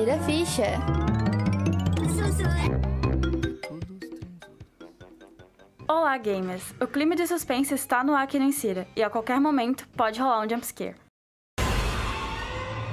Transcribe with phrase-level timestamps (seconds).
[0.00, 0.64] Insira ficha.
[5.86, 6.74] Olá, gamers!
[6.80, 10.18] O clima de suspense está no ar aqui no Insira, e a qualquer momento pode
[10.18, 10.96] rolar um jumpscare.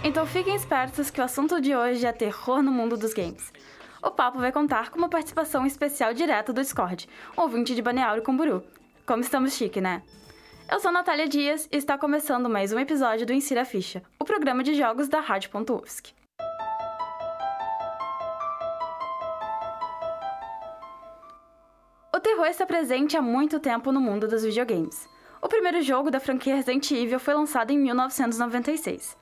[0.03, 3.53] Então fiquem espertos que o assunto de hoje é terror no mundo dos games.
[4.03, 8.65] O papo vai contar com uma participação especial direta do Discord, ouvinte de Baneauro Buru.
[9.05, 10.03] Como estamos chique, né?
[10.69, 14.61] Eu sou Natália Dias e está começando mais um episódio do Insira Ficha, o programa
[14.61, 16.16] de jogos da Rádio.UFSC.
[22.37, 25.09] terror está presente há muito tempo no mundo dos videogames.
[25.41, 29.17] O primeiro jogo da franquia Resident Evil foi lançado em 1996.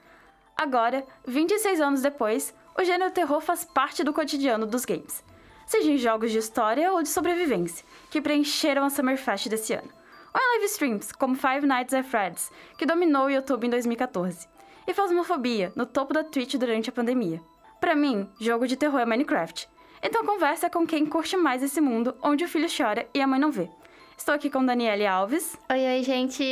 [0.57, 5.23] Agora, 26 anos depois, o gênero terror faz parte do cotidiano dos games,
[5.65, 9.89] seja em jogos de história ou de sobrevivência, que preencheram a Summerfest desse ano,
[10.33, 14.45] ou em live streams, como Five Nights at Freddy's, que dominou o YouTube em 2014,
[14.85, 17.41] e Phasmophobia, no topo da Twitch durante a pandemia.
[17.79, 19.69] Para mim, jogo de terror é Minecraft,
[20.01, 23.39] então conversa com quem curte mais esse mundo onde o filho chora e a mãe
[23.39, 23.69] não vê.
[24.17, 25.57] Estou aqui com Daniele Alves.
[25.69, 26.43] Oi, oi, gente.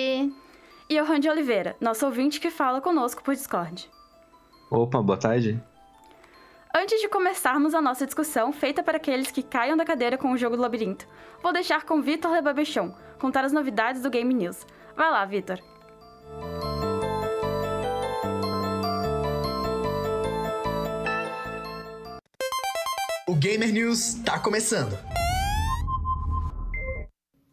[0.90, 3.90] E o Randy Oliveira, nosso ouvinte que fala conosco por Discord.
[4.70, 5.62] Opa, boa tarde.
[6.76, 10.38] Antes de começarmos a nossa discussão, feita para aqueles que caiam da cadeira com o
[10.38, 11.08] jogo do labirinto,
[11.42, 14.66] vou deixar com Vitor Lebabechon contar as novidades do Game News.
[14.96, 15.60] Vai lá, Vitor.
[23.26, 25.00] O Gamer News tá começando.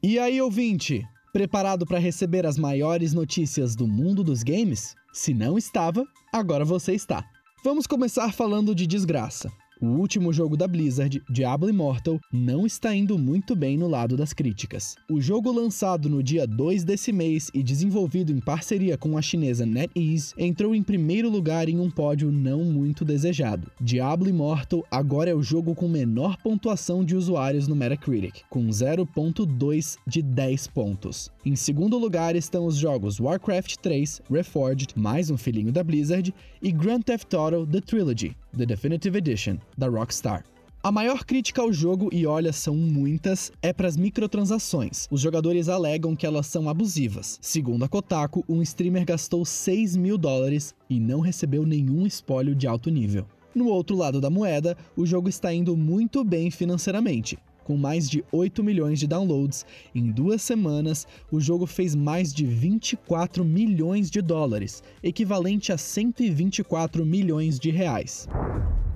[0.02, 1.06] E aí, ouvinte?
[1.32, 4.96] Preparado para receber as maiores notícias do mundo dos games?
[5.12, 7.24] Se não estava, agora você está.
[7.62, 9.48] Vamos começar falando de desgraça.
[9.82, 14.34] O último jogo da Blizzard, Diablo Immortal, não está indo muito bem no lado das
[14.34, 14.94] críticas.
[15.10, 19.64] O jogo lançado no dia 2 desse mês e desenvolvido em parceria com a chinesa
[19.64, 23.72] NetEase, entrou em primeiro lugar em um pódio não muito desejado.
[23.80, 29.96] Diablo Immortal agora é o jogo com menor pontuação de usuários no Metacritic, com 0.2
[30.06, 31.30] de 10 pontos.
[31.42, 36.70] Em segundo lugar estão os jogos Warcraft 3, Reforged, mais um filhinho da Blizzard, e
[36.70, 40.44] Grand Theft Auto The Trilogy, The Definitive Edition, da Rockstar.
[40.82, 45.06] A maior crítica ao jogo, e olha, são muitas, é para as microtransações.
[45.10, 47.38] Os jogadores alegam que elas são abusivas.
[47.42, 52.66] Segundo a Kotaku, um streamer gastou 6 mil dólares e não recebeu nenhum espólio de
[52.66, 53.26] alto nível.
[53.54, 57.38] No outro lado da moeda, o jogo está indo muito bem financeiramente.
[57.70, 59.64] Com mais de 8 milhões de downloads,
[59.94, 67.06] em duas semanas, o jogo fez mais de 24 milhões de dólares, equivalente a 124
[67.06, 68.26] milhões de reais.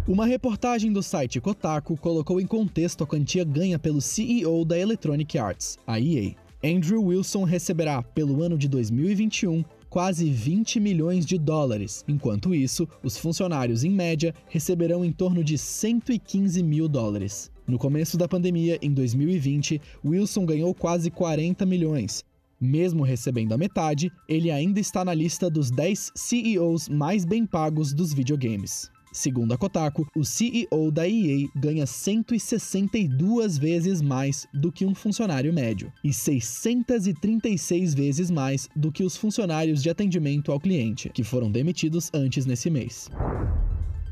[0.09, 5.39] Uma reportagem do site Kotaku colocou em contexto a quantia ganha pelo CEO da Electronic
[5.39, 6.35] Arts, a EA.
[6.65, 12.05] Andrew Wilson receberá, pelo ano de 2021, quase 20 milhões de dólares.
[12.09, 17.53] Enquanto isso, os funcionários, em média, receberão em torno de 115 mil dólares.
[17.66, 22.22] No começo da pandemia, em 2020, Wilson ganhou quase 40 milhões.
[22.60, 27.94] Mesmo recebendo a metade, ele ainda está na lista dos 10 CEOs mais bem pagos
[27.94, 28.91] dos videogames.
[29.14, 35.54] Segundo a Kotaku, o CEO da EA ganha 162 vezes mais do que um funcionário
[35.54, 41.50] médio e 636 vezes mais do que os funcionários de atendimento ao cliente, que foram
[41.50, 43.08] demitidos antes nesse mês.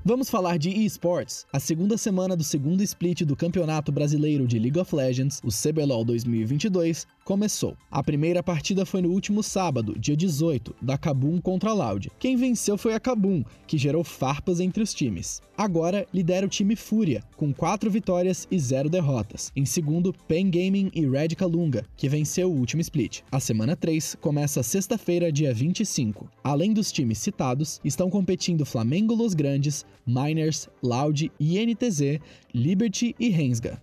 [0.04, 1.46] Vamos falar de esports.
[1.52, 6.04] A segunda semana do segundo split do Campeonato Brasileiro de League of Legends, o CBLOL
[6.04, 7.76] 2022, começou.
[7.90, 12.10] A primeira partida foi no último sábado, dia 18, da Kabum contra a Loud.
[12.18, 15.40] Quem venceu foi a Kabum, que gerou farpas entre os times.
[15.56, 19.52] Agora lidera o time Fúria, com 4 vitórias e 0 derrotas.
[19.54, 23.20] Em segundo, Pen Gaming e Red Kalunga, que venceu o último split.
[23.30, 26.28] A semana 3 começa sexta-feira, dia 25.
[26.42, 32.20] Além dos times citados, estão competindo Flamengo Los Grandes, Miners, Loud, INTZ,
[32.54, 33.80] Liberty e Rensga.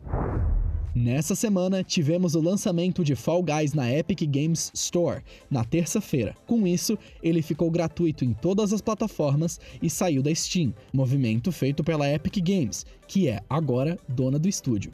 [0.96, 6.36] Nessa semana, tivemos o lançamento de Fall Guys na Epic Games Store, na terça-feira.
[6.48, 11.84] Com isso, ele ficou gratuito em todas as plataformas e saiu da Steam, movimento feito
[11.84, 14.92] pela Epic Games, que é agora dona do estúdio.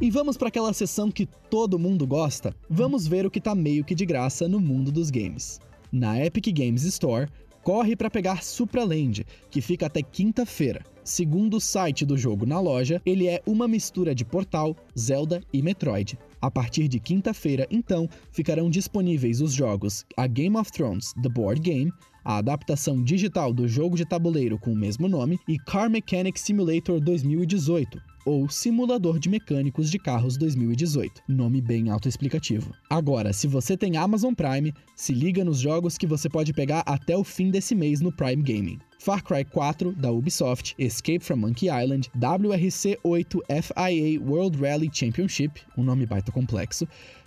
[0.00, 2.52] E vamos para aquela sessão que todo mundo gosta?
[2.68, 5.60] Vamos ver o que tá meio que de graça no mundo dos games.
[5.92, 7.28] Na Epic Games Store,
[7.62, 10.84] corre para pegar Supraland, que fica até quinta-feira.
[11.02, 15.62] Segundo o site do jogo na loja, ele é uma mistura de Portal, Zelda e
[15.62, 16.18] Metroid.
[16.40, 21.60] A partir de quinta-feira, então, ficarão disponíveis os jogos A Game of Thrones The Board
[21.60, 21.92] Game,
[22.24, 27.00] a adaptação digital do jogo de tabuleiro com o mesmo nome, e Car Mechanic Simulator
[27.00, 31.22] 2018, ou Simulador de Mecânicos de Carros 2018.
[31.28, 32.74] Nome bem autoexplicativo.
[32.88, 37.16] Agora, se você tem Amazon Prime, se liga nos jogos que você pode pegar até
[37.16, 38.78] o fim desse mês no Prime Gaming.
[38.98, 45.60] Far Cry 4 da Ubisoft, Escape from Monkey Island, WRC 8 FIA World Rally Championship,
[45.76, 46.86] um nome baita complexo,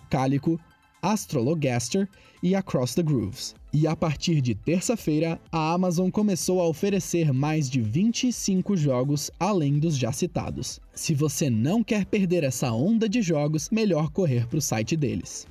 [0.09, 0.59] Cálico,
[1.03, 2.09] Astrologaster
[2.41, 3.53] e Across the Grooves.
[3.73, 9.77] E a partir de terça-feira, a Amazon começou a oferecer mais de 25 jogos além
[9.77, 10.79] dos já citados.
[10.95, 15.45] Se você não quer perder essa onda de jogos, melhor correr para o site deles.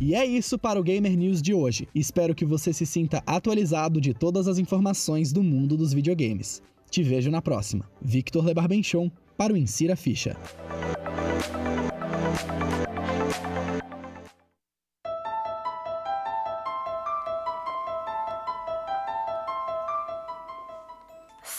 [0.00, 1.88] E é isso para o Gamer News de hoje.
[1.94, 6.62] Espero que você se sinta atualizado de todas as informações do mundo dos videogames.
[6.90, 7.84] Te vejo na próxima.
[8.02, 10.36] Victor Lebarbenchon para o Insira Ficha.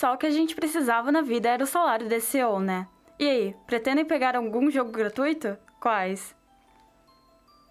[0.02, 2.88] Só o que a gente precisava na vida era o salário desse CEO, né?
[3.20, 5.56] E aí, pretendem pegar algum jogo gratuito?
[5.80, 6.36] Quais?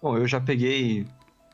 [0.01, 1.05] Bom, eu já peguei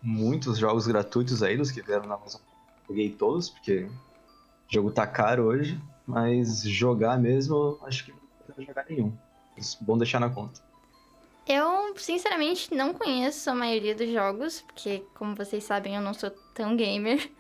[0.03, 2.39] muitos jogos gratuitos aí dos que vieram na Amazon.
[2.87, 8.63] Peguei todos, porque o jogo tá caro hoje, mas jogar mesmo, acho que não vou
[8.63, 9.11] jogar nenhum.
[9.55, 10.61] Mas bom deixar na conta.
[11.47, 16.29] Eu, sinceramente, não conheço a maioria dos jogos, porque, como vocês sabem, eu não sou
[16.53, 17.31] tão gamer.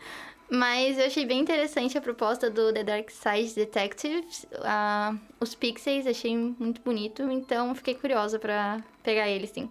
[0.49, 4.45] Mas eu achei bem interessante a proposta do The Dark Side Detectives.
[4.53, 9.69] Uh, os pixels achei muito bonito, então fiquei curiosa para pegar ele, sim.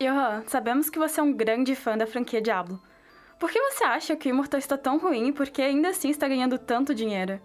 [0.00, 2.80] Johan, sabemos que você é um grande fã da franquia Diablo.
[3.38, 6.10] Por que você acha que o Immortal está tão ruim e por que ainda assim
[6.10, 7.40] está ganhando tanto dinheiro?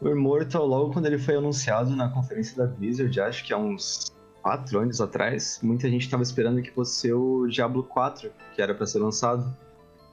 [0.00, 4.12] O Immortal, logo quando ele foi anunciado na conferência da Blizzard, acho que há uns
[4.42, 8.74] 4 anos atrás, muita gente estava esperando que fosse ser o Diablo 4, que era
[8.74, 9.52] para ser lançado.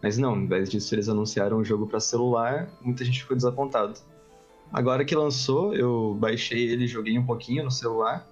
[0.05, 3.99] Mas não, ao invés disso eles anunciaram um jogo para celular, muita gente ficou desapontado.
[4.71, 8.23] Agora que lançou, eu baixei ele, joguei um pouquinho no celular.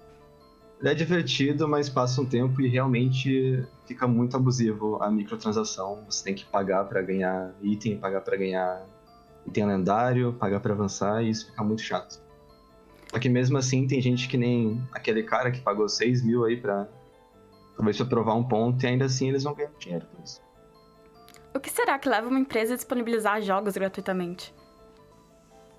[0.78, 6.04] Ele é divertido, mas passa um tempo e realmente fica muito abusivo a microtransação.
[6.08, 8.86] Você tem que pagar para ganhar item, pagar para ganhar
[9.44, 12.22] item lendário, pagar para avançar e isso fica muito chato.
[13.10, 16.56] Só que mesmo assim tem gente que nem aquele cara que pagou 6 mil aí
[16.56, 16.86] pra
[17.74, 20.40] talvez pra provar um ponto e ainda assim eles vão ganhar dinheiro por isso.
[21.54, 24.52] O que será que leva uma empresa a disponibilizar jogos gratuitamente?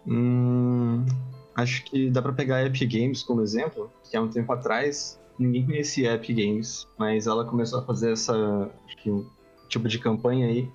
[0.07, 1.05] Hum,
[1.53, 5.19] acho que dá para pegar a Epic Games como exemplo, que há um tempo atrás
[5.37, 8.71] ninguém conhecia a Epic Games, mas ela começou a fazer essa
[9.03, 9.11] que,
[9.67, 10.71] tipo de campanha aí,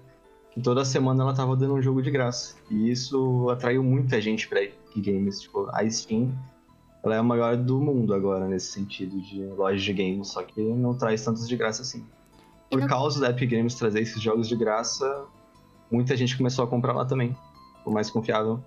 [0.50, 2.56] que toda semana ela tava dando um jogo de graça.
[2.70, 6.30] E isso atraiu muita gente para Epic Games, tipo, a Steam
[7.02, 10.60] ela é a maior do mundo agora nesse sentido de loja de games, só que
[10.60, 12.04] não traz tantos de graça assim
[12.70, 15.26] por causa da Epic Games trazer esses jogos de graça,
[15.90, 17.36] muita gente começou a comprar lá também.
[17.84, 18.62] O mais confiável.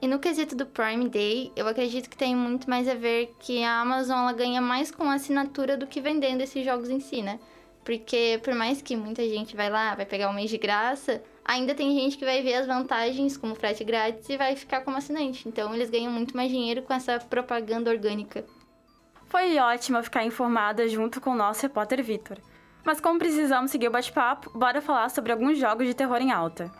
[0.00, 3.64] E no quesito do Prime Day, eu acredito que tem muito mais a ver que
[3.64, 7.20] a Amazon ela ganha mais com a assinatura do que vendendo esses jogos em si,
[7.20, 7.38] né?
[7.84, 11.74] Porque por mais que muita gente vai lá, vai pegar um mês de graça, ainda
[11.74, 15.48] tem gente que vai ver as vantagens como frete grátis e vai ficar como assinante.
[15.48, 18.44] Então eles ganham muito mais dinheiro com essa propaganda orgânica.
[19.26, 22.38] Foi ótimo ficar informada junto com o nosso repórter Vitor.
[22.88, 26.72] Mas como precisamos seguir o bate-papo, bora falar sobre alguns jogos de terror em alta.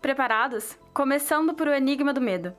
[0.00, 0.78] Preparados?
[0.94, 2.54] Começando por O Enigma do Medo.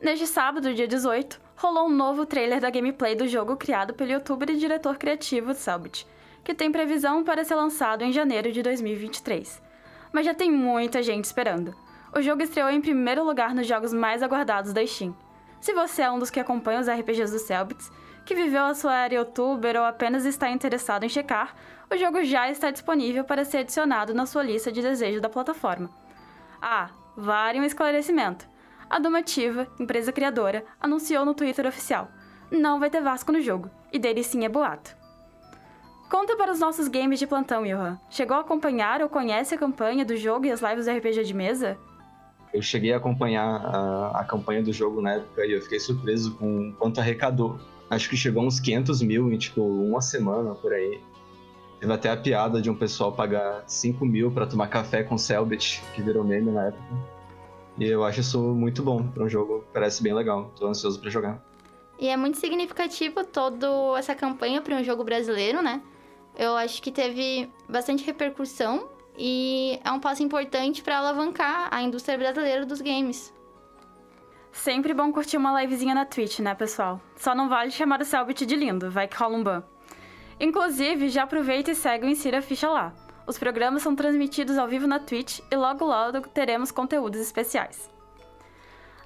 [0.00, 4.48] Neste sábado, dia 18, rolou um novo trailer da gameplay do jogo criado pelo youtuber
[4.48, 6.06] e diretor criativo Selbit,
[6.44, 9.60] que tem previsão para ser lançado em janeiro de 2023.
[10.12, 11.74] Mas já tem muita gente esperando.
[12.14, 15.12] O jogo estreou em primeiro lugar nos jogos mais aguardados da Steam.
[15.62, 17.88] Se você é um dos que acompanha os RPGs do Selbits,
[18.26, 21.54] que viveu a sua era youtuber ou apenas está interessado em checar,
[21.88, 25.88] o jogo já está disponível para ser adicionado na sua lista de desejo da plataforma.
[26.60, 28.44] Ah, vale um esclarecimento.
[28.90, 32.08] A Domativa, empresa criadora, anunciou no Twitter oficial:
[32.50, 34.96] não vai ter Vasco no jogo, e dele sim é boato.
[36.10, 38.00] Conta para os nossos games de plantão, Johan.
[38.10, 41.34] Chegou a acompanhar ou conhece a campanha do jogo e as lives do RPG de
[41.34, 41.78] mesa?
[42.52, 46.34] Eu cheguei a acompanhar a, a, campanha do jogo na época e eu fiquei surpreso
[46.34, 47.58] com quanto arrecadou.
[47.88, 51.00] Acho que chegou uns 500 mil em, tipo, uma semana, por aí.
[51.80, 55.82] Teve até a piada de um pessoal pagar 5 mil pra tomar café com Selbit,
[55.94, 56.82] que virou meme na época.
[57.78, 60.52] E eu acho isso muito bom para um jogo, parece bem legal.
[60.58, 61.42] Tô ansioso para jogar.
[61.98, 63.66] E é muito significativo toda
[63.98, 65.82] essa campanha para um jogo brasileiro, né?
[66.36, 72.18] Eu acho que teve bastante repercussão e é um passo importante para alavancar a indústria
[72.18, 73.32] brasileira dos games.
[74.52, 77.00] Sempre bom curtir uma livezinha na Twitch, né, pessoal?
[77.16, 79.62] Só não vale chamar o Selbit de lindo, vai que rola um ban.
[80.38, 82.92] Inclusive, já aproveita e segue o Insira Ficha lá.
[83.26, 87.90] Os programas são transmitidos ao vivo na Twitch e logo logo teremos conteúdos especiais.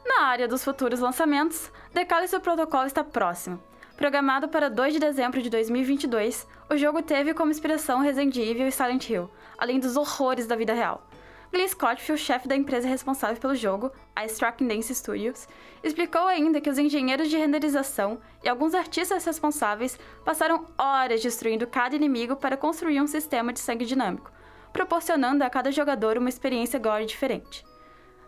[0.04, 3.60] Na área dos futuros lançamentos, The Callisto Protocol está próximo.
[3.96, 8.70] Programado para 2 de dezembro de 2022, o jogo teve como inspiração Resident Evil e
[8.70, 11.08] Silent Hill, além dos horrores da vida real.
[11.50, 15.48] Glenn Scottfield, chefe da empresa responsável pelo jogo, a Striking Dance Studios,
[15.82, 21.96] explicou ainda que os engenheiros de renderização e alguns artistas responsáveis passaram horas destruindo cada
[21.96, 24.30] inimigo para construir um sistema de sangue dinâmico,
[24.74, 27.64] proporcionando a cada jogador uma experiência gore diferente.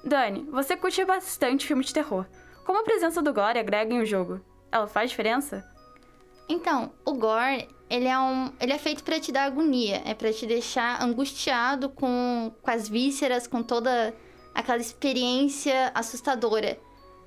[0.02, 2.24] Dani, você curte bastante filme de terror.
[2.64, 4.40] Como a presença do gore agrega em o jogo?
[4.70, 5.64] Ela faz diferença?
[6.48, 10.32] Então, o gore, ele é, um, ele é feito para te dar agonia, é para
[10.32, 14.14] te deixar angustiado com, com as vísceras, com toda
[14.54, 16.78] aquela experiência assustadora.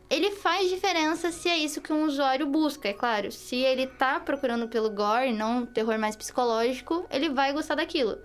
[0.10, 3.31] Ele faz diferença se é isso que um usuário busca, é claro.
[3.31, 8.17] Se ele tá procurando pelo gore, não um terror mais psicológico, ele vai gostar daquilo.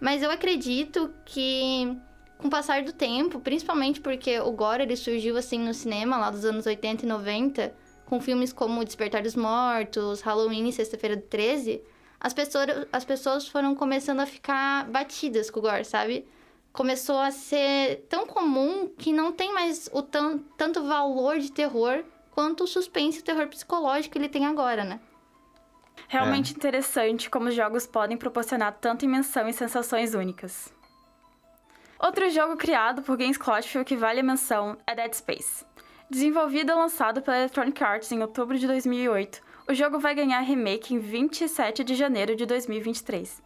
[0.00, 1.96] Mas eu acredito que
[2.38, 6.30] com o passar do tempo, principalmente porque o gore ele surgiu assim no cinema lá
[6.30, 7.74] dos anos 80 e 90,
[8.08, 11.82] com filmes como Despertar dos Mortos, Halloween e Sexta-feira do 13,
[12.18, 16.26] as pessoas, as pessoas foram começando a ficar batidas com o gore, sabe?
[16.72, 22.02] Começou a ser tão comum que não tem mais o tão, tanto valor de terror
[22.30, 25.00] quanto o suspense e o terror psicológico que ele tem agora, né?
[26.08, 26.56] Realmente é.
[26.56, 30.72] interessante como os jogos podem proporcionar tanta imensão e sensações únicas.
[31.98, 35.67] Outro jogo criado por Games Cloudfield que vale a menção é Dead Space.
[36.10, 40.94] Desenvolvido e lançado pela Electronic Arts em outubro de 2008, o jogo vai ganhar remake
[40.94, 43.42] em 27 de janeiro de 2023.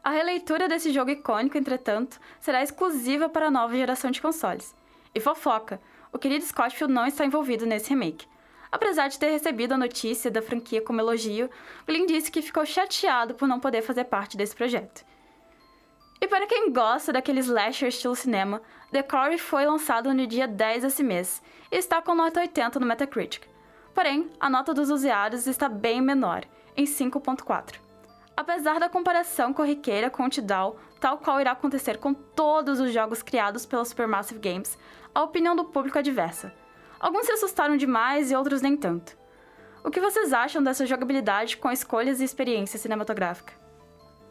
[0.00, 4.76] A releitura desse jogo icônico, entretanto, será exclusiva para a nova geração de consoles.
[5.12, 5.80] E fofoca,
[6.12, 8.28] o querido Scottfield não está envolvido nesse remake.
[8.70, 11.50] Apesar de ter recebido a notícia da franquia como elogio,
[11.84, 15.04] Glyn disse que ficou chateado por não poder fazer parte desse projeto.
[16.24, 20.82] E para quem gosta daquele slasher estilo cinema, The Core foi lançado no dia 10
[20.82, 23.46] desse mês e está com nota 80 no Metacritic.
[23.94, 27.74] Porém, a nota dos usuários está bem menor, em 5.4.
[28.34, 33.22] Apesar da comparação corriqueira com o Tidal, tal qual irá acontecer com todos os jogos
[33.22, 34.78] criados pela Supermassive Games,
[35.14, 36.54] a opinião do público é diversa.
[36.98, 39.14] Alguns se assustaram demais e outros nem tanto.
[39.84, 43.63] O que vocês acham dessa jogabilidade com escolhas e experiência cinematográfica?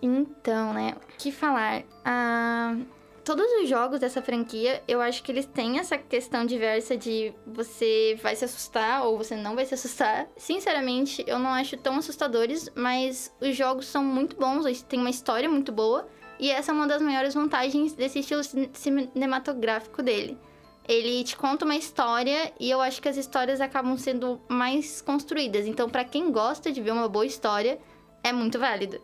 [0.05, 1.83] Então, né, o que falar?
[2.03, 2.75] Ah,
[3.24, 8.19] todos os jogos dessa franquia, eu acho que eles têm essa questão diversa de você
[8.22, 10.27] vai se assustar ou você não vai se assustar.
[10.36, 15.48] Sinceramente, eu não acho tão assustadores, mas os jogos são muito bons, tem uma história
[15.48, 16.05] muito boa,
[16.38, 18.41] e essa é uma das maiores vantagens desse estilo
[18.74, 20.38] cinematográfico dele.
[20.86, 25.65] Ele te conta uma história e eu acho que as histórias acabam sendo mais construídas.
[25.65, 27.79] Então, para quem gosta de ver uma boa história,
[28.22, 29.00] é muito válido.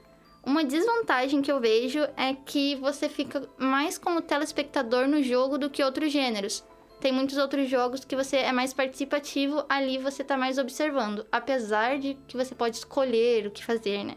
[0.50, 5.70] Uma desvantagem que eu vejo é que você fica mais como telespectador no jogo do
[5.70, 6.66] que outros gêneros.
[7.00, 12.00] Tem muitos outros jogos que você é mais participativo, ali você tá mais observando, apesar
[12.00, 14.16] de que você pode escolher o que fazer, né?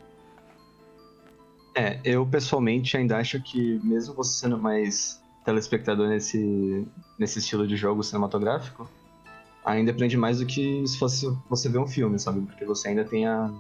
[1.77, 7.77] É, eu pessoalmente ainda acho que mesmo você sendo mais telespectador nesse, nesse estilo de
[7.77, 8.89] jogo cinematográfico,
[9.63, 12.41] ainda aprende mais do que se fosse você ver um filme, sabe?
[12.41, 13.53] Porque você ainda tem a,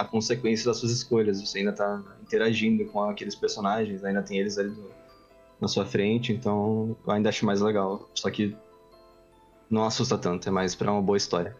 [0.00, 1.40] a consequência das suas escolhas.
[1.40, 4.90] Você ainda tá interagindo com aqueles personagens, ainda tem eles ali do,
[5.60, 8.08] na sua frente, então eu ainda acho mais legal.
[8.14, 8.56] Só que
[9.68, 11.54] não assusta tanto, é mais para uma boa história.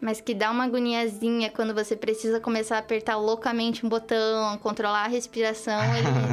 [0.00, 5.04] Mas que dá uma agoniazinha quando você precisa começar a apertar loucamente um botão, controlar
[5.04, 5.80] a respiração,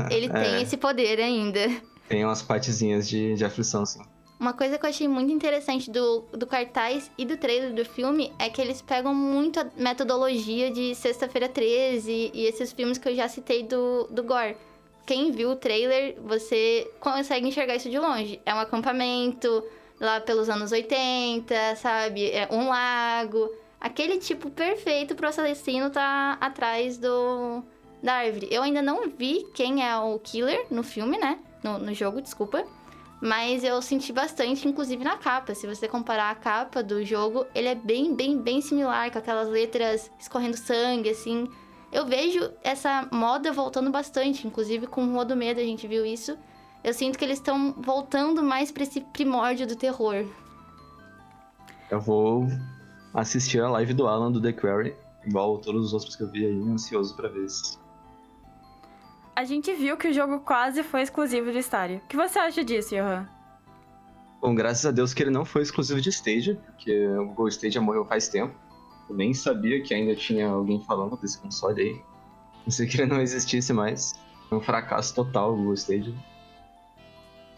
[0.10, 0.44] ele, ele é.
[0.44, 1.60] tem esse poder ainda.
[2.10, 4.02] Tem umas partezinhas de, de aflição, sim.
[4.38, 8.34] Uma coisa que eu achei muito interessante do, do cartaz e do trailer do filme
[8.38, 13.15] é que eles pegam muito a metodologia de Sexta-feira 13 e esses filmes que eu
[13.15, 14.58] já citei do, do Gore.
[15.06, 18.42] Quem viu o trailer, você consegue enxergar isso de longe.
[18.46, 19.63] É um acampamento
[20.00, 22.30] lá pelos anos 80, sabe?
[22.30, 23.50] É um lago.
[23.80, 27.63] Aquele tipo perfeito pro assassino tá atrás do
[28.04, 28.48] da árvore.
[28.51, 31.39] Eu ainda não vi quem é o killer no filme, né?
[31.63, 32.65] No, no jogo, desculpa.
[33.22, 35.55] Mas eu senti bastante, inclusive na capa.
[35.55, 39.48] Se você comparar a capa do jogo, ele é bem, bem, bem similar, com aquelas
[39.48, 41.48] letras escorrendo sangue, assim.
[41.91, 46.05] Eu vejo essa moda voltando bastante, inclusive com o Rua do Medo a gente viu
[46.05, 46.38] isso.
[46.84, 50.25] Eu sinto que eles estão voltando mais para esse primórdio do terror.
[51.89, 52.48] Eu vou
[53.13, 54.95] assistir a live do Alan do The Quarry,
[55.25, 57.85] igual todos os outros que eu vi aí, ansioso para ver isso
[59.36, 61.98] a gente viu que o jogo quase foi exclusivo de Stadia.
[61.98, 63.27] O que você acha disso, Johan?
[64.42, 67.82] Bom, graças a Deus que ele não foi exclusivo de Stadia, porque o Google Stadia
[67.82, 68.56] morreu faz tempo.
[69.10, 72.01] Eu nem sabia que ainda tinha alguém falando desse console aí.
[72.63, 74.13] Pensei que ele não existisse mais.
[74.48, 76.13] Foi um fracasso total o Google Stadia.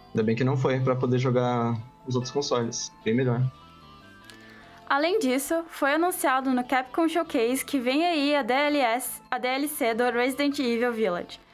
[0.09, 2.91] Ainda bem que não foi para poder jogar os outros consoles.
[3.05, 3.41] Bem melhor.
[4.89, 10.09] Além disso, foi anunciado no Capcom Showcase que vem aí a DLS, a DLC do
[10.09, 11.46] Resident Evil Village.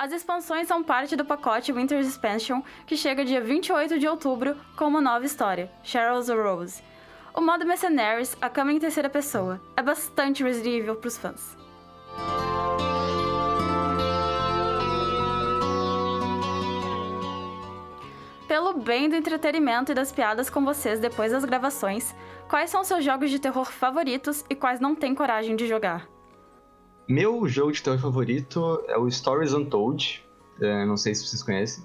[0.00, 4.86] As expansões são parte do pacote Winter's Expansion, que chega dia 28 de outubro com
[4.86, 6.82] uma nova história, Cheryl's Rose.
[7.34, 11.54] O modo Mercenaries, a em terceira pessoa, é bastante Resident Evil pros fãs.
[18.48, 22.14] Pelo bem do entretenimento e das piadas com vocês depois das gravações,
[22.48, 26.08] quais são seus jogos de terror favoritos e quais não tem coragem de jogar?
[27.10, 30.24] Meu jogo de terror favorito é o Stories Untold.
[30.60, 31.84] É, não sei se vocês conhecem.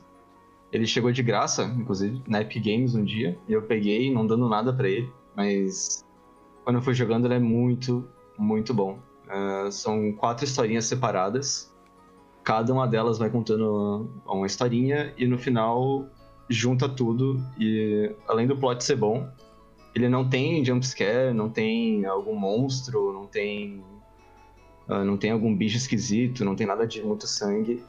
[0.71, 3.35] Ele chegou de graça, inclusive, na Epic Games um dia.
[3.47, 5.11] E eu peguei, não dando nada para ele.
[5.35, 6.05] Mas
[6.63, 8.99] quando eu fui jogando, ele é muito, muito bom.
[9.25, 11.73] Uh, são quatro historinhas separadas.
[12.43, 15.11] Cada uma delas vai contando uma historinha.
[15.17, 16.05] E no final
[16.47, 19.27] junta tudo e além do plot ser bom,
[19.95, 23.83] ele não tem jumpscare, não tem algum monstro, não tem
[24.87, 27.83] uh, não tem algum bicho esquisito, não tem nada de muito sangue,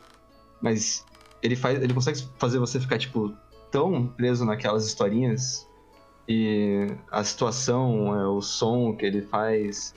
[0.61, 1.07] mas
[1.43, 3.35] ele faz, ele consegue fazer você ficar tipo
[3.71, 5.67] tão preso naquelas historinhas
[6.29, 9.95] e a situação, é, o som que ele faz,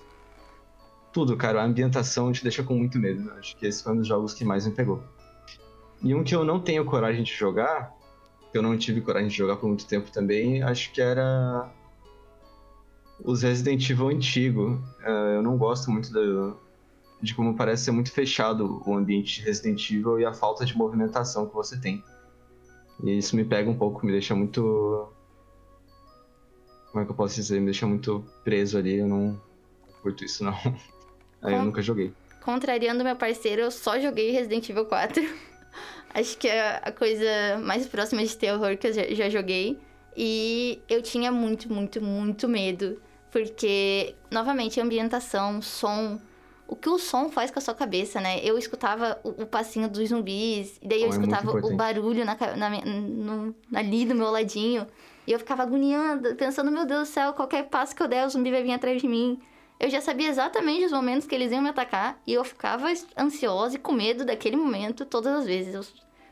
[1.12, 3.32] tudo, cara, a ambientação te deixa com muito medo.
[3.32, 5.02] Acho que esse foi um dos jogos que mais me pegou.
[6.04, 7.98] E um que eu não tenho coragem de jogar
[8.52, 11.70] que eu não tive coragem de jogar por muito tempo também, acho que era
[13.24, 14.82] os Resident Evil antigo.
[15.02, 16.58] Uh, eu não gosto muito do,
[17.22, 20.78] de como parece ser muito fechado o ambiente de Resident Evil e a falta de
[20.78, 22.04] movimentação que você tem.
[23.04, 25.10] E isso me pega um pouco, me deixa muito.
[26.92, 27.60] Como é que eu posso dizer?
[27.60, 28.98] Me deixa muito preso ali.
[28.98, 29.42] Eu não
[30.02, 30.54] curto isso, não.
[31.42, 32.14] Aí eu nunca joguei.
[32.42, 35.24] Contrariando meu parceiro, eu só joguei Resident Evil 4.
[36.14, 39.80] Acho que é a coisa mais próxima de terror que eu já, já joguei.
[40.18, 43.00] E eu tinha muito, muito, muito medo.
[43.32, 46.20] Porque, novamente, ambientação, som.
[46.70, 48.40] O que o som faz com a sua cabeça, né?
[48.44, 52.38] Eu escutava o, o passinho dos zumbis, e daí eu é escutava o barulho na,
[52.56, 54.86] na, no, ali do meu ladinho.
[55.26, 58.30] E eu ficava agoniando, pensando, meu Deus do céu, qualquer passo que eu der, o
[58.30, 59.40] zumbi vai vir atrás de mim.
[59.80, 63.76] Eu já sabia exatamente os momentos que eles iam me atacar e eu ficava ansiosa
[63.76, 65.74] e com medo daquele momento todas as vezes.
[65.74, 65.86] Eu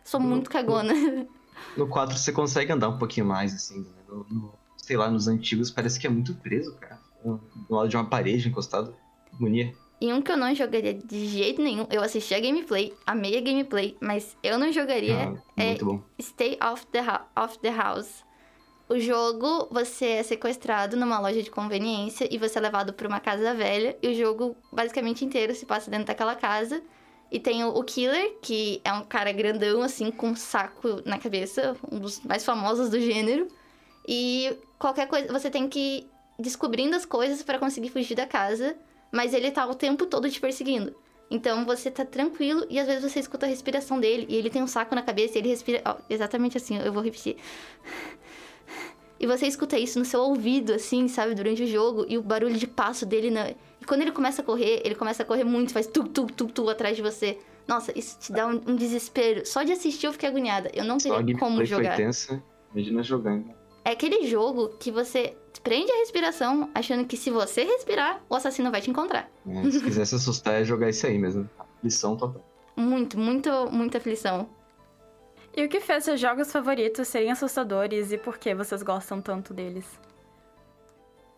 [0.04, 0.94] sou no, muito cagona.
[1.76, 3.80] No 4 você consegue andar um pouquinho mais, assim.
[3.80, 3.86] Né?
[4.08, 7.00] No, no, sei lá, nos antigos parece que é muito preso, cara.
[7.24, 8.94] Do lado de uma parede encostado.
[9.34, 9.74] Agonia.
[10.00, 13.42] E um que eu não jogaria de jeito nenhum, eu assisti a gameplay, amei a
[13.42, 16.02] gameplay, mas eu não jogaria ah, é bom.
[16.22, 17.00] Stay Off the,
[17.36, 18.24] off the House.
[18.90, 23.20] O jogo, você é sequestrado numa loja de conveniência e você é levado para uma
[23.20, 23.98] casa velha.
[24.02, 26.82] E o jogo, basicamente inteiro, se passa dentro daquela casa.
[27.30, 31.76] E tem o, Killer, que é um cara grandão, assim, com um saco na cabeça,
[31.92, 33.50] um dos mais famosos do gênero.
[34.08, 38.78] E qualquer coisa, você tem que ir descobrindo as coisas para conseguir fugir da casa,
[39.12, 40.96] mas ele tá o tempo todo te perseguindo.
[41.30, 44.64] Então você tá tranquilo e às vezes você escuta a respiração dele e ele tem
[44.64, 45.82] um saco na cabeça e ele respira.
[45.86, 47.38] Ó, exatamente assim, eu vou repetir.
[49.20, 52.56] E você escuta isso no seu ouvido, assim, sabe, durante o jogo, e o barulho
[52.56, 53.50] de passo dele na.
[53.50, 56.46] E quando ele começa a correr, ele começa a correr muito, faz tu, tu, tu,
[56.46, 57.40] tu atrás de você.
[57.68, 59.46] Nossa, isso te dá um, um desespero.
[59.46, 60.70] Só de assistir eu fiquei agoniada.
[60.74, 61.96] Eu não teria Só como jogar.
[61.96, 62.44] Foi tensa.
[62.74, 63.52] Imagina jogando.
[63.84, 68.72] É aquele jogo que você prende a respiração, achando que se você respirar, o assassino
[68.72, 69.30] vai te encontrar.
[69.48, 71.50] É, se quiser se assustar, é jogar isso aí mesmo.
[71.78, 72.44] Aflição total.
[72.76, 74.50] Muito, muito, muita aflição.
[75.56, 79.54] E o que fez seus jogos favoritos serem assustadores e por que vocês gostam tanto
[79.54, 79.86] deles?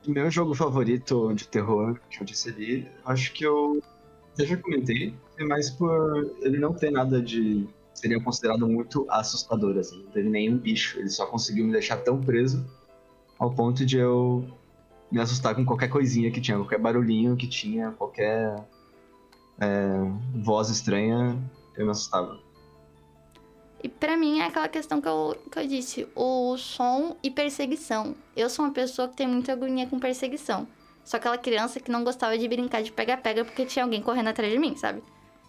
[0.05, 3.81] Meu jogo favorito de terror, que eu disse ali, acho que eu,
[4.37, 7.67] eu já comentei, é mais por ele não ter nada de.
[7.93, 10.03] seria considerado muito assustador, assim.
[10.03, 12.65] Não teve nenhum bicho, ele só conseguiu me deixar tão preso
[13.39, 14.45] ao ponto de eu
[15.09, 18.63] me assustar com qualquer coisinha que tinha, qualquer barulhinho que tinha, qualquer
[19.59, 19.89] é,
[20.35, 21.37] voz estranha,
[21.75, 22.39] eu me assustava.
[23.81, 28.13] E para mim é aquela questão que eu, que eu disse, o som e perseguição.
[28.35, 30.67] Eu sou uma pessoa que tem muita agonia com perseguição.
[31.03, 34.51] Sou aquela criança que não gostava de brincar de pega-pega porque tinha alguém correndo atrás
[34.51, 35.01] de mim, sabe?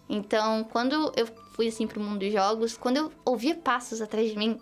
[0.09, 4.37] Então, quando eu fui assim pro mundo dos jogos, quando eu ouvia passos atrás de
[4.37, 4.57] mim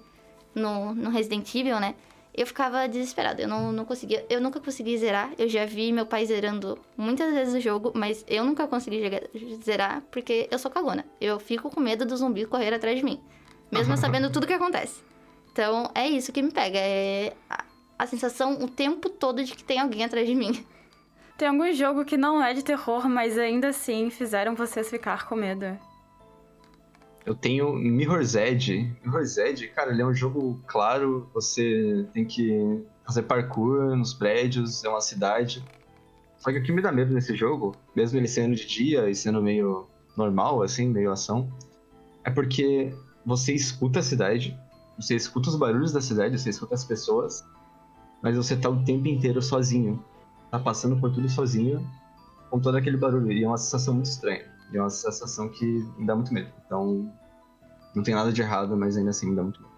[0.54, 1.96] no, no Resident Evil, né?
[2.34, 3.42] Eu ficava desesperada.
[3.42, 4.26] Eu não, não conseguia.
[4.30, 5.32] Eu nunca consegui zerar.
[5.38, 9.02] Eu já vi meu pai zerando muitas vezes o jogo, mas eu nunca consegui
[9.64, 11.06] zerar porque eu sou cagona.
[11.20, 13.20] Eu fico com medo do zumbi correr atrás de mim
[13.72, 15.02] mesmo sabendo tudo que acontece.
[15.52, 16.80] Então, é isso que me pega.
[16.80, 17.64] É a,
[17.98, 20.66] a sensação o tempo todo de que tem alguém atrás de mim.
[21.38, 25.36] Tem algum jogo que não é de terror, mas ainda assim fizeram vocês ficar com
[25.36, 25.78] medo?
[27.26, 28.96] Eu tenho Mirror's Edge.
[29.04, 34.84] Mirror's Edge, cara, ele é um jogo claro, você tem que fazer parkour nos prédios,
[34.84, 35.64] é uma cidade.
[36.38, 39.16] Só que o que me dá medo nesse jogo, mesmo ele sendo de dia e
[39.16, 41.52] sendo meio normal, assim, meio ação,
[42.24, 42.94] é porque
[43.26, 44.58] você escuta a cidade,
[44.98, 47.46] você escuta os barulhos da cidade, você escuta as pessoas,
[48.22, 50.04] mas você tá o tempo inteiro sozinho.
[50.52, 51.86] Tá passando por tudo sozinho,
[52.50, 53.32] com todo aquele barulho.
[53.32, 54.46] E é uma sensação muito estranha.
[54.72, 55.66] E é uma sensação que
[55.98, 56.52] me dá muito medo.
[56.66, 57.12] Então,
[57.96, 59.70] não tem nada de errado, mas ainda assim me dá muito medo.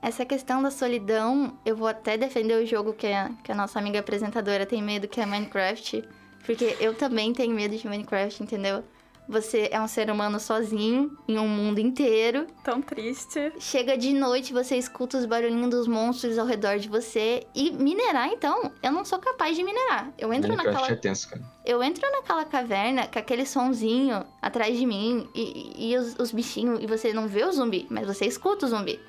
[0.00, 3.78] Essa questão da solidão, eu vou até defender o jogo que a, que a nossa
[3.78, 6.06] amiga apresentadora tem medo, que é Minecraft.
[6.44, 8.84] Porque eu também tenho medo de Minecraft, entendeu?
[9.26, 12.46] Você é um ser humano sozinho em um mundo inteiro.
[12.62, 13.52] Tão triste.
[13.58, 17.46] Chega de noite, você escuta os barulhinhos dos monstros ao redor de você.
[17.54, 20.12] E minerar, então, eu não sou capaz de minerar.
[20.18, 20.92] Eu entro Minecraft naquela.
[20.92, 21.42] é tenso, cara.
[21.64, 26.80] Eu entro naquela caverna com aquele sonzinho atrás de mim e, e os, os bichinhos,
[26.82, 29.00] e você não vê o zumbi, mas você escuta o zumbi.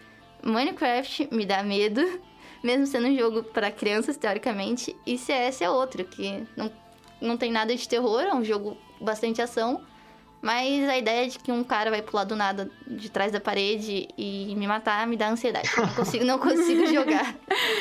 [0.41, 2.01] Minecraft me dá medo,
[2.63, 6.71] mesmo sendo um jogo para crianças, teoricamente, e CS é outro, que não,
[7.19, 9.81] não tem nada de terror, é um jogo bastante ação,
[10.45, 14.07] mas a ideia de que um cara vai pular do nada de trás da parede
[14.15, 15.67] e me matar me dá ansiedade.
[15.75, 17.35] Não consigo, não consigo jogar.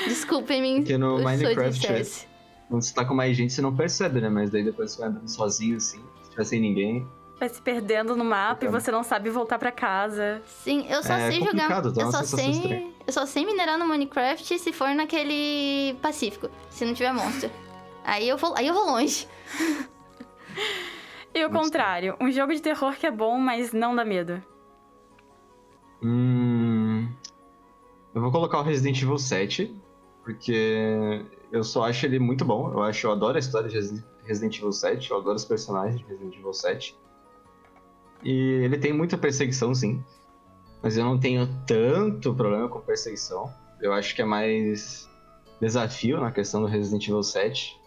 [0.09, 2.27] Desculpem-me, Porque no Minecraft, CS.
[2.69, 4.31] quando você tá com mais gente, você não percebe, né?
[4.31, 7.07] Mas daí depois você vai andando sozinho, assim, se tiver sem ninguém.
[7.39, 8.81] Vai se perdendo no mapa e Então.
[8.81, 10.41] você não sabe voltar pra casa.
[10.47, 11.83] Sim, eu só É sei jogar.
[11.83, 12.51] dá Eu só sei.
[12.51, 12.91] estranha.
[13.07, 16.49] Eu só sei minerar no Minecraft se for naquele Pacífico.
[16.71, 17.51] Se não tiver monstro.
[18.05, 19.27] Aí eu vou, aí eu vou longe.
[21.35, 24.41] E o contrário, um jogo de terror que é bom, mas não dá medo.
[26.03, 27.09] Hum.
[28.15, 29.75] Eu vou colocar o Resident Evil 7,
[30.23, 32.71] porque eu só acho ele muito bom.
[32.73, 35.99] Eu acho, eu adoro a história de Resi- Resident Evil 7, eu adoro os personagens
[36.01, 36.97] de Resident Evil 7.
[38.23, 38.31] E
[38.63, 40.03] ele tem muita perseguição, sim.
[40.83, 43.53] Mas eu não tenho tanto problema com perseguição.
[43.81, 45.11] Eu acho que é mais
[45.61, 47.79] desafio na questão do Resident Evil 7.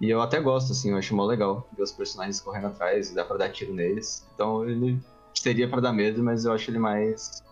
[0.00, 3.14] E eu até gosto, assim, eu acho mó legal ver os personagens correndo atrás e
[3.14, 4.26] dá pra dar tiro neles.
[4.34, 4.98] Então ele
[5.34, 7.42] seria pra dar medo, mas eu acho ele mais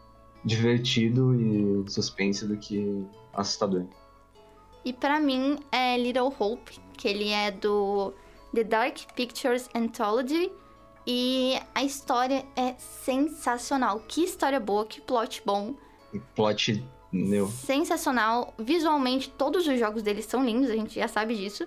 [0.45, 3.85] divertido e suspense do que assustador.
[4.85, 8.15] E pra mim é Little Hope, que ele é do
[8.55, 10.51] The Dark Pictures Anthology.
[11.07, 14.01] E a história é sensacional.
[14.07, 15.75] Que história boa, que plot bom.
[16.35, 18.55] Plot, meu, Sensacional.
[18.59, 21.67] Visualmente, todos os jogos dele são lindos, a gente já sabe disso.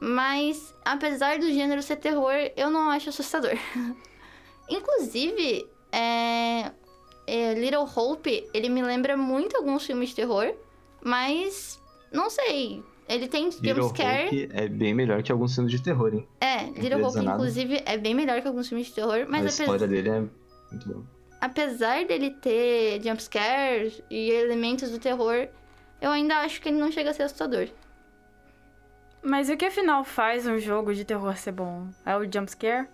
[0.00, 3.52] Mas, apesar do gênero ser terror, eu não acho assustador.
[4.68, 6.70] Inclusive, é,
[7.26, 10.54] é, Little Hope, ele me lembra muito alguns filmes de terror.
[11.02, 11.78] Mas,
[12.10, 12.82] não sei.
[13.08, 14.26] Ele tem Little jumpscare.
[14.26, 16.26] Hope é bem melhor que alguns filmes de terror, hein?
[16.40, 19.26] É, Little Hope, inclusive, é bem melhor que alguns filmes de terror.
[19.28, 20.20] Mas a apesar, história dele é
[20.70, 21.04] muito boa.
[21.40, 25.48] apesar dele ter jumpscares e elementos do terror,
[26.00, 27.68] eu ainda acho que ele não chega a ser assustador.
[29.22, 31.88] Mas o que afinal faz um jogo de terror ser bom?
[32.06, 32.88] É o jumpscare?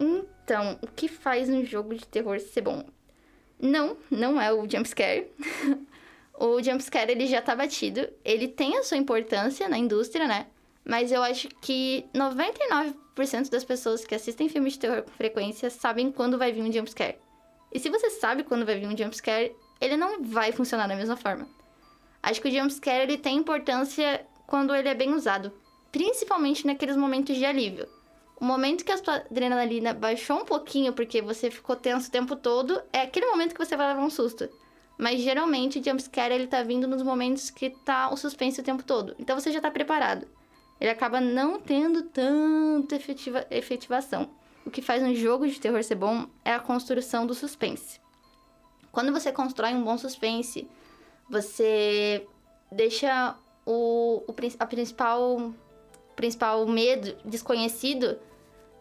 [0.00, 2.84] Então, o que faz um jogo de terror ser bom?
[3.60, 5.30] Não, não é o jumpscare.
[6.38, 8.08] o jumpscare ele já tá batido.
[8.24, 10.46] Ele tem a sua importância na indústria, né?
[10.84, 16.12] Mas eu acho que 99% das pessoas que assistem filmes de terror com frequência sabem
[16.12, 17.18] quando vai vir um jumpscare.
[17.72, 21.16] E se você sabe quando vai vir um jumpscare, ele não vai funcionar da mesma
[21.16, 21.48] forma.
[22.22, 25.52] Acho que o jumpscare ele tem importância quando ele é bem usado,
[25.90, 27.88] principalmente naqueles momentos de alívio.
[28.38, 32.36] O momento que a sua adrenalina baixou um pouquinho porque você ficou tenso o tempo
[32.36, 34.48] todo, é aquele momento que você vai levar um susto.
[34.98, 38.82] Mas geralmente o jumpscare ele tá vindo nos momentos que tá o suspense o tempo
[38.82, 39.14] todo.
[39.18, 40.26] Então você já tá preparado.
[40.80, 44.30] Ele acaba não tendo tanta efetiva, efetivação.
[44.64, 48.00] O que faz um jogo de terror ser bom é a construção do suspense.
[48.92, 50.68] Quando você constrói um bom suspense,
[51.28, 52.26] você
[52.70, 55.52] deixa o, o a principal
[56.14, 58.18] principal medo desconhecido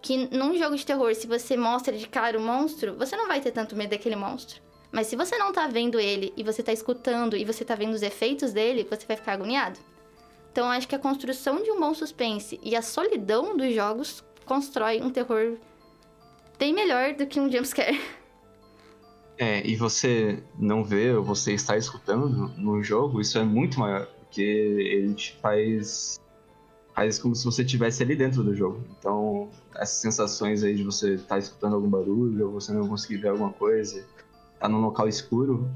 [0.01, 3.41] que num jogo de terror, se você mostra de cara o monstro, você não vai
[3.41, 4.61] ter tanto medo daquele monstro.
[4.91, 7.93] Mas se você não tá vendo ele e você tá escutando e você tá vendo
[7.93, 9.79] os efeitos dele, você vai ficar agoniado.
[10.51, 15.01] Então acho que a construção de um bom suspense e a solidão dos jogos constrói
[15.01, 15.57] um terror
[16.57, 17.99] bem melhor do que um jumpscare.
[19.37, 24.07] É, e você não vê ou você está escutando no jogo, isso é muito maior,
[24.35, 26.19] porque ele te faz
[26.93, 28.81] faz como se você estivesse ali dentro do jogo.
[28.97, 33.29] Então, essas sensações aí de você estar escutando algum barulho, ou você não conseguir ver
[33.29, 34.05] alguma coisa,
[34.59, 35.69] tá num local escuro,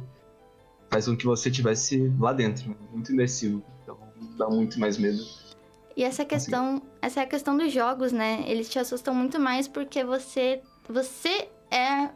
[0.89, 3.61] faz com que você estivesse lá dentro, muito imersivo.
[3.83, 3.97] Então,
[4.37, 5.21] dá muito mais medo.
[5.95, 8.45] E essa questão, essa é a questão dos jogos, né?
[8.47, 12.09] Eles te assustam muito mais porque você você é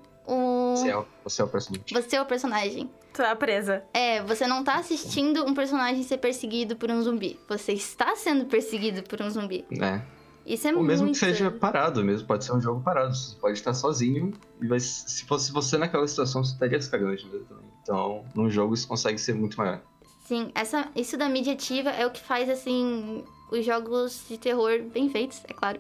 [0.76, 1.86] Você é, o- você é o personagem.
[1.92, 2.90] Você é o personagem.
[3.14, 3.84] Tu é a presa.
[3.94, 7.40] É, você não tá assistindo um personagem ser perseguido por um zumbi.
[7.48, 9.66] Você está sendo perseguido por um zumbi.
[9.80, 10.02] É.
[10.46, 10.88] Isso é Ou muito...
[10.90, 13.16] mesmo que seja parado mesmo, pode ser um jogo parado.
[13.16, 17.26] Você pode estar sozinho e vai, se fosse você naquela situação, você estaria descarregando de
[17.28, 17.64] medo também.
[17.82, 19.80] Então, num jogo isso consegue ser muito maior.
[20.26, 24.82] Sim, essa, isso da mídia ativa é o que faz, assim, os jogos de terror
[24.94, 25.80] bem feitos, é claro,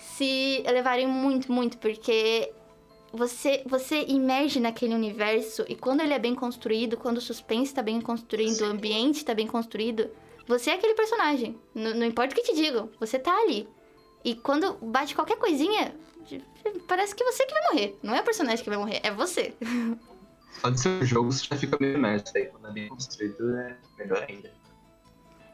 [0.00, 2.52] se elevarem muito, muito, porque
[3.12, 7.82] você, você imerge naquele universo e quando ele é bem construído, quando o suspense tá
[7.82, 10.08] bem construído, o ambiente tá bem construído,
[10.46, 11.58] você é aquele personagem.
[11.74, 13.68] N- não importa o que te digam, você tá ali.
[14.24, 15.94] E quando bate qualquer coisinha,
[16.88, 17.98] parece que você que vai morrer.
[18.02, 19.54] Não é o personagem que vai morrer, é você.
[20.60, 22.32] Só de ser um jogo você já fica meio imerso.
[22.36, 24.50] Aí quando é bem construído é melhor ainda.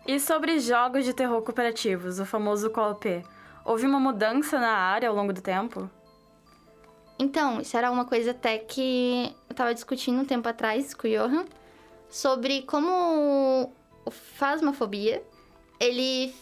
[0.07, 3.23] E sobre jogos de terror cooperativos, o famoso co-op,
[3.65, 5.91] houve uma mudança na área ao longo do tempo?
[7.19, 11.11] Então, isso era uma coisa até que eu tava discutindo um tempo atrás com o
[11.11, 11.45] Johan
[12.09, 13.73] sobre como
[14.05, 15.23] o Phasmophobia,
[15.79, 16.33] ele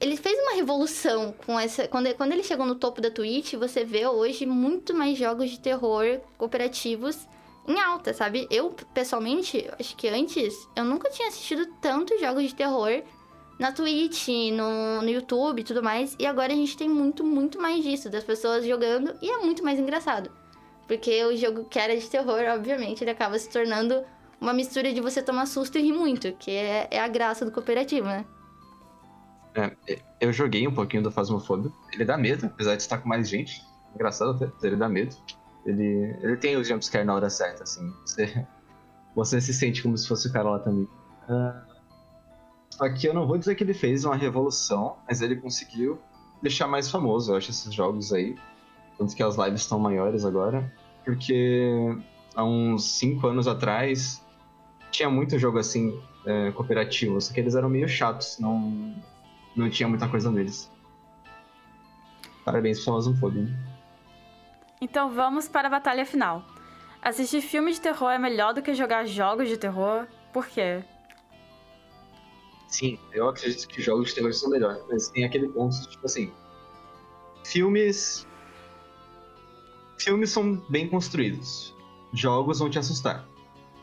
[0.00, 3.84] ele fez uma revolução com essa quando quando ele chegou no topo da Twitch, você
[3.84, 7.26] vê hoje muito mais jogos de terror cooperativos
[7.66, 8.46] em alta, sabe?
[8.48, 13.02] Eu pessoalmente, acho que antes eu nunca tinha assistido tantos jogos de terror
[13.58, 16.16] na Twitch, no, no YouTube e tudo mais.
[16.18, 19.64] E agora a gente tem muito, muito mais disso, das pessoas jogando, e é muito
[19.64, 20.30] mais engraçado.
[20.86, 24.04] Porque o jogo que era de terror, obviamente, ele acaba se tornando
[24.40, 27.50] uma mistura de você tomar susto e rir muito, que é, é a graça do
[27.50, 28.24] cooperativo, né?
[29.54, 29.74] É,
[30.20, 31.72] eu joguei um pouquinho do Phasmophobia.
[31.92, 33.62] Ele dá medo, apesar de estar com mais gente.
[33.94, 35.16] Engraçado até, mas ele dá medo.
[35.64, 37.90] Ele, ele tem o jumpscare na hora certa, assim.
[38.04, 38.46] Você,
[39.16, 40.86] você se sente como se fosse o cara lá também.
[41.28, 41.65] Ah,
[42.98, 45.98] que eu não vou dizer que ele fez uma revolução, mas ele conseguiu
[46.42, 48.36] deixar mais famoso, eu acho, esses jogos aí.
[48.98, 50.72] Tanto que as lives estão maiores agora.
[51.04, 51.96] Porque
[52.34, 54.22] há uns 5 anos atrás
[54.90, 58.94] tinha muito jogo assim, é, cooperativo, só que eles eram meio chatos, não,
[59.54, 60.70] não tinha muita coisa neles.
[62.44, 63.48] Parabéns pro Phasmophobia.
[64.80, 66.44] Então vamos para a batalha final.
[67.02, 70.06] Assistir filme de terror é melhor do que jogar jogos de terror?
[70.32, 70.82] Por quê?
[72.76, 76.04] Sim, eu acredito que jogos de terror são melhores, mas tem aquele ponto de, tipo
[76.04, 76.30] assim.
[77.42, 78.26] Filmes.
[79.98, 81.74] Filmes são bem construídos.
[82.12, 83.26] Jogos vão te assustar,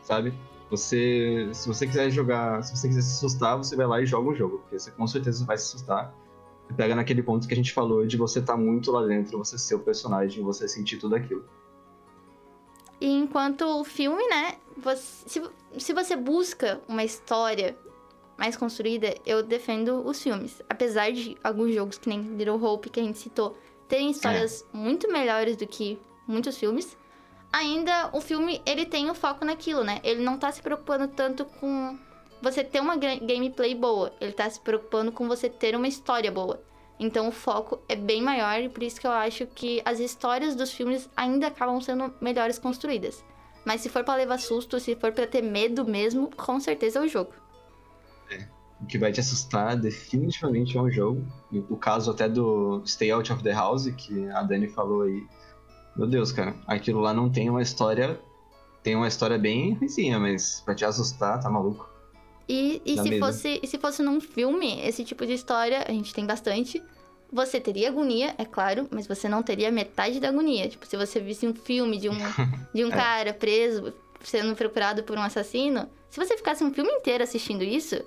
[0.00, 0.32] sabe?
[0.70, 1.50] Você.
[1.52, 2.62] Se você quiser jogar.
[2.62, 5.08] Se você quiser se assustar, você vai lá e joga o jogo, porque você com
[5.08, 6.14] certeza vai se assustar.
[6.70, 9.58] E pega naquele ponto que a gente falou de você estar muito lá dentro, você
[9.58, 11.44] ser o personagem, você sentir tudo aquilo.
[13.00, 14.54] E enquanto o filme, né?
[14.76, 15.42] Você, se,
[15.78, 17.76] se você busca uma história
[18.36, 20.62] mais construída, eu defendo os filmes.
[20.68, 23.56] Apesar de alguns jogos, que nem Little Hope, que a gente citou,
[23.88, 26.96] terem histórias muito melhores do que muitos filmes,
[27.52, 30.00] ainda o filme, ele tem o foco naquilo, né?
[30.02, 31.96] Ele não tá se preocupando tanto com
[32.42, 34.12] você ter uma gameplay boa.
[34.20, 36.60] Ele tá se preocupando com você ter uma história boa.
[36.98, 40.54] Então o foco é bem maior e por isso que eu acho que as histórias
[40.54, 43.24] dos filmes ainda acabam sendo melhores construídas.
[43.64, 47.02] Mas se for pra levar susto, se for pra ter medo mesmo, com certeza é
[47.02, 47.32] o jogo.
[48.84, 51.26] O que vai te assustar definitivamente é um jogo.
[51.70, 55.26] O caso até do Stay Out of the House, que a Dani falou aí.
[55.96, 58.20] Meu Deus, cara, aquilo lá não tem uma história.
[58.82, 61.88] Tem uma história bem ruimzinha, mas pra te assustar, tá maluco.
[62.46, 66.12] E, e se fosse e se fosse num filme, esse tipo de história, a gente
[66.12, 66.82] tem bastante.
[67.32, 70.68] Você teria agonia, é claro, mas você não teria metade da agonia.
[70.68, 72.18] Tipo, se você visse um filme de um,
[72.74, 77.24] de um cara preso, sendo procurado por um assassino, se você ficasse um filme inteiro
[77.24, 78.04] assistindo isso,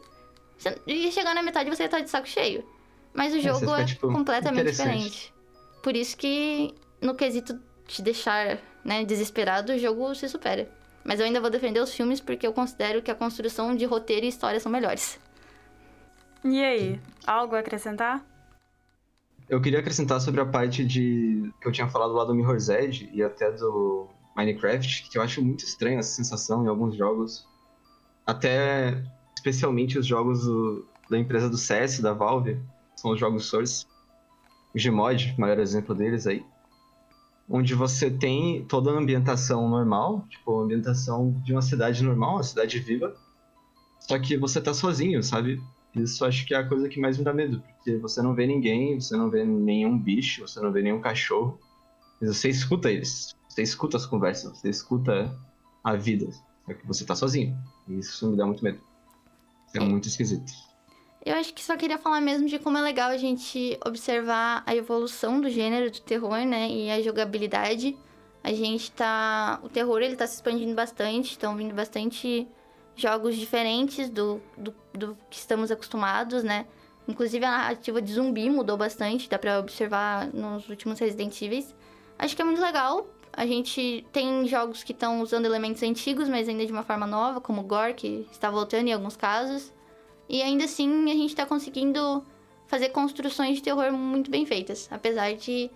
[0.88, 2.65] ia chegar na metade e você ia estar de saco cheio.
[3.13, 5.34] Mas o É, jogo fica, é tipo, completamente diferente.
[5.82, 10.70] Por isso que, no quesito te deixar né, desesperado, o jogo se supera.
[11.04, 14.26] Mas eu ainda vou defender os filmes porque eu considero que a construção de roteiro
[14.26, 15.20] e história são melhores.
[16.43, 18.26] E aí, algo a acrescentar?
[19.50, 21.54] Eu queria acrescentar sobre a parte de.
[21.62, 25.41] que eu tinha falado lá do Mirror's Edge e até do Minecraft, que eu acho
[25.43, 27.48] muito estranha essa sensação em alguns jogos.
[28.26, 29.04] Até
[29.38, 32.60] especialmente os jogos do- da empresa do CS, da Valve,
[32.95, 33.86] são os jogos Source.
[34.73, 36.43] O Gmod, maior exemplo deles aí.
[37.47, 42.43] Onde você tem toda a ambientação normal, tipo, a ambientação de uma cidade normal, uma
[42.43, 43.15] cidade viva.
[44.00, 45.62] Só que você tá sozinho, sabe?
[45.95, 48.45] Isso acho que é a coisa que mais me dá medo, porque você não vê
[48.45, 51.60] ninguém, você não vê nenhum bicho, você não vê nenhum cachorro,
[52.19, 55.34] mas você escuta eles, você escuta as conversas, você escuta
[55.84, 56.30] a vida,
[56.65, 57.58] só que você tá sozinho.
[57.88, 58.87] E isso me dá muito medo.
[59.73, 60.51] É muito esquisito.
[61.25, 64.75] Eu acho que só queria falar mesmo de como é legal a gente observar a
[64.75, 66.69] evolução do gênero do terror, né?
[66.69, 67.97] E a jogabilidade.
[68.43, 69.60] A gente tá.
[69.62, 72.47] O terror ele tá se expandindo bastante, estão vindo bastante
[72.95, 76.65] jogos diferentes do, do, do, que estamos acostumados, né?
[77.08, 81.65] Inclusive a narrativa de zumbi mudou bastante, dá pra observar nos últimos Resident Evil.
[82.17, 83.08] Acho que é muito legal.
[83.38, 87.39] A gente tem jogos que estão usando elementos antigos, mas ainda de uma forma nova,
[87.39, 89.71] como Gore, que está voltando em alguns casos.
[90.28, 92.26] E ainda assim a gente tá conseguindo
[92.65, 94.89] fazer construções de terror muito bem feitas.
[94.91, 95.69] Apesar de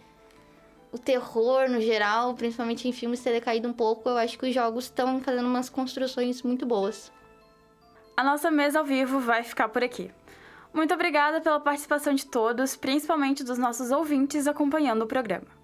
[0.91, 4.56] o terror no geral, principalmente em filmes, ter decaído um pouco, eu acho que os
[4.56, 7.12] jogos estão fazendo umas construções muito boas.
[8.17, 10.10] A nossa mesa ao vivo vai ficar por aqui.
[10.74, 15.61] Muito obrigada pela participação de todos, principalmente dos nossos ouvintes acompanhando o programa.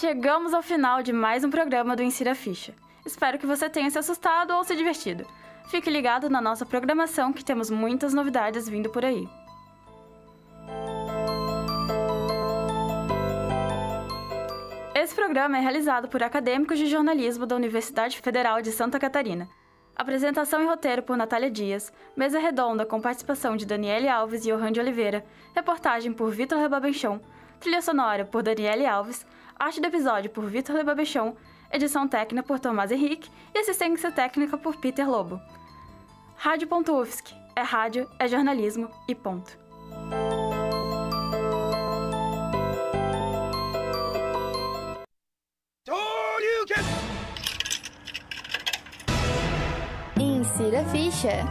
[0.00, 2.72] Chegamos ao final de mais um programa do Insira Ficha.
[3.04, 5.26] Espero que você tenha se assustado ou se divertido.
[5.72, 9.28] Fique ligado na nossa programação que temos muitas novidades vindo por aí.
[14.94, 19.48] Esse programa é realizado por acadêmicos de jornalismo da Universidade Federal de Santa Catarina.
[19.96, 24.70] Apresentação e roteiro por Natália Dias, mesa redonda com participação de Daniele Alves e Johan
[24.70, 27.18] de Oliveira, reportagem por Vitor Rebabenchon,
[27.58, 29.26] trilha sonora por Daniele Alves,
[29.58, 31.34] arte do episódio por Vitor Lebabechon,
[31.72, 35.40] edição técnica por Tomás Henrique e assistência técnica por Peter Lobo.
[36.36, 37.34] Rádio.UFSC.
[37.56, 39.58] É rádio, é jornalismo e ponto.
[50.20, 51.44] Insira ficha.